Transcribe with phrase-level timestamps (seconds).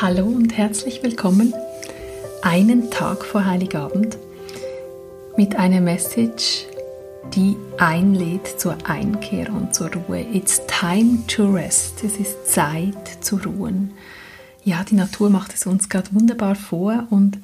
[0.00, 1.52] Hallo und herzlich willkommen
[2.42, 4.16] einen Tag vor Heiligabend
[5.36, 6.66] mit einer Message,
[7.34, 10.24] die einlädt zur Einkehr und zur Ruhe.
[10.32, 12.04] It's time to rest.
[12.04, 13.90] Es ist Zeit zu ruhen.
[14.62, 17.38] Ja, die Natur macht es uns gerade wunderbar vor und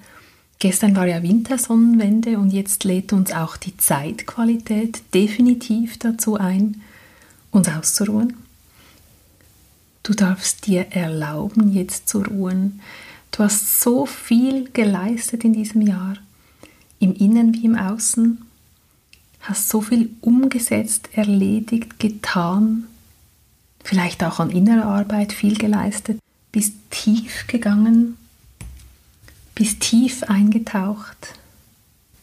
[0.60, 6.82] gestern war ja Wintersonnenwende und jetzt lädt uns auch die Zeitqualität definitiv dazu ein,
[7.50, 8.43] uns auszuruhen
[10.04, 12.82] Du darfst dir erlauben, jetzt zu ruhen.
[13.30, 16.18] Du hast so viel geleistet in diesem Jahr,
[16.98, 18.44] im Innen wie im Außen,
[19.40, 22.84] hast so viel umgesetzt, erledigt, getan,
[23.82, 26.18] vielleicht auch an innerer Arbeit viel geleistet,
[26.52, 28.18] bist tief gegangen,
[29.54, 31.38] bist tief eingetaucht,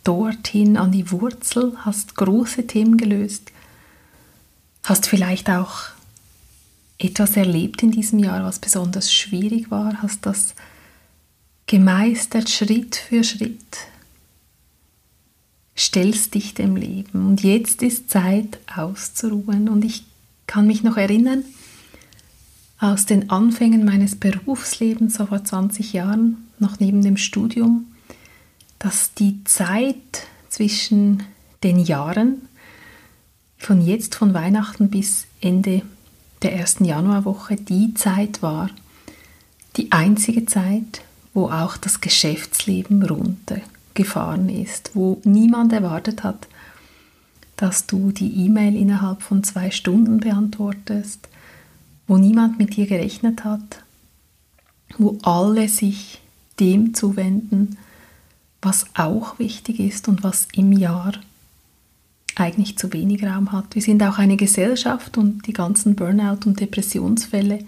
[0.04, 3.52] dorthin an die Wurzel, hast große Themen gelöst,
[4.84, 5.90] hast vielleicht auch
[7.04, 10.02] etwas erlebt in diesem Jahr, was besonders schwierig war?
[10.02, 10.55] Hast das
[11.68, 13.77] gemeistert Schritt für Schritt?
[15.76, 19.70] Stellst dich dem Leben und jetzt ist Zeit auszuruhen.
[19.70, 20.04] Und ich
[20.48, 21.43] kann mich noch erinnern,
[22.80, 27.86] aus den Anfängen meines Berufslebens, so vor 20 Jahren, noch neben dem Studium,
[28.80, 31.24] dass die Zeit zwischen
[31.63, 32.41] den Jahren,
[33.58, 35.84] von jetzt von Weihnachten bis Ende
[36.41, 38.70] der ersten Januarwoche die Zeit war,
[39.77, 41.01] die einzige Zeit,
[41.34, 46.47] wo auch das Geschäftsleben runtergefahren ist, wo niemand erwartet hat,
[47.55, 51.29] dass du die E-Mail innerhalb von zwei Stunden beantwortest,
[52.07, 53.84] wo niemand mit dir gerechnet hat,
[54.97, 56.21] wo alle sich
[56.59, 57.77] dem zuwenden,
[58.62, 61.13] was auch wichtig ist und was im Jahr
[62.35, 63.76] eigentlich zu wenig Raum hat.
[63.76, 67.66] Wir sind auch eine Gesellschaft und die ganzen Burnout- und Depressionsfälle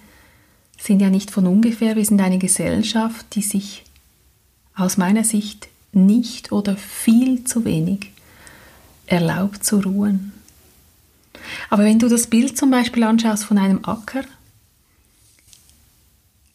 [0.77, 1.95] sind ja nicht von ungefähr.
[1.95, 3.83] Wir sind eine Gesellschaft, die sich
[4.75, 8.11] aus meiner Sicht nicht oder viel zu wenig
[9.05, 10.31] erlaubt zu ruhen.
[11.69, 14.23] Aber wenn du das Bild zum Beispiel anschaust von einem Acker,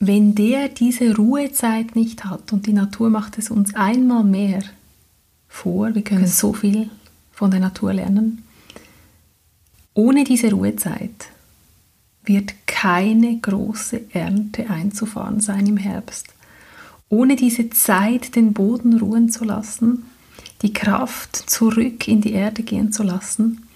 [0.01, 4.63] wenn der diese Ruhezeit nicht hat und die Natur macht es uns einmal mehr
[5.49, 6.89] vor, wir können so viel
[7.39, 8.43] von der Natur lernen.
[9.95, 11.29] Ohne diese Ruhezeit
[12.25, 16.35] wird keine große Ernte einzufahren sein im Herbst.
[17.09, 20.07] Ohne diese Zeit, den Boden ruhen zu lassen,
[20.63, 23.69] die Kraft zurück in die Erde gehen zu lassen,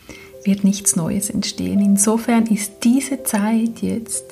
[0.43, 1.79] wird nichts Neues entstehen.
[1.79, 4.25] Insofern ist diese Zeit jetzt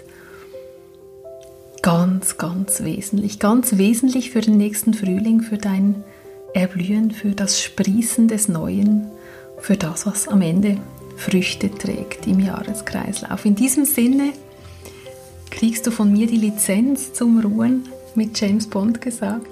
[1.82, 3.38] ganz, ganz wesentlich.
[3.38, 6.02] Ganz wesentlich für den nächsten Frühling, für dein
[6.52, 9.06] Erblühen, für das Sprießen des Neuen
[9.70, 10.78] für das, was am Ende
[11.16, 13.44] Früchte trägt im Jahreskreislauf.
[13.44, 14.32] In diesem Sinne
[15.48, 19.46] kriegst du von mir die Lizenz zum Ruhen, mit James Bond gesagt,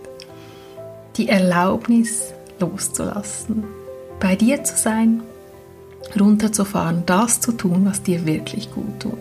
[1.16, 3.62] die Erlaubnis loszulassen,
[4.18, 5.22] bei dir zu sein,
[6.18, 9.12] runterzufahren, das zu tun, was dir wirklich gut tut.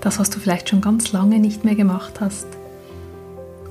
[0.00, 2.46] Das, was du vielleicht schon ganz lange nicht mehr gemacht hast,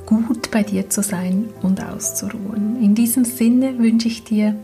[0.05, 2.79] gut bei dir zu sein und auszuruhen.
[2.79, 4.55] In diesem Sinne wünsche ich dir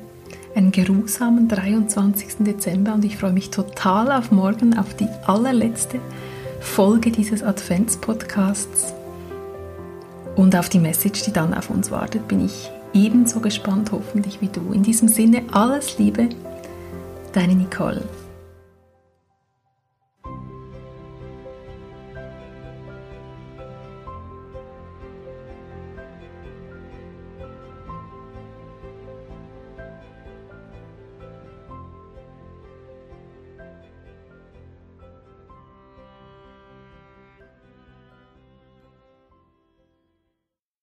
[0.58, 2.38] einen geruhsamen 23.
[2.40, 6.00] Dezember und ich freue mich total auf morgen, auf die allerletzte
[6.60, 8.92] Folge dieses Adventspodcasts
[10.36, 14.48] und auf die Message, die dann auf uns wartet, bin ich ebenso gespannt, hoffentlich wie
[14.48, 14.74] du.
[14.74, 16.28] In diesem Sinne, alles Liebe,
[17.34, 18.04] deine Nicole.